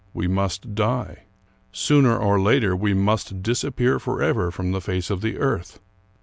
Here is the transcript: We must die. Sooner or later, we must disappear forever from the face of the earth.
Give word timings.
We 0.15 0.27
must 0.27 0.73
die. 0.73 1.25
Sooner 1.71 2.17
or 2.17 2.41
later, 2.41 2.75
we 2.75 2.95
must 2.95 3.43
disappear 3.43 3.99
forever 3.99 4.49
from 4.49 4.71
the 4.71 4.81
face 4.81 5.11
of 5.11 5.21
the 5.21 5.37
earth. 5.37 5.79